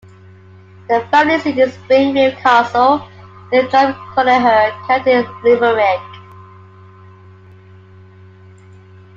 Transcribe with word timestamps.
The 0.89 1.05
family 1.11 1.37
seat 1.37 1.59
is 1.59 1.75
Springfield 1.75 2.33
Castle, 2.37 3.07
near 3.51 3.67
Drumcolliher, 3.67 4.71
County 4.87 5.29
Limerick. 5.43 6.01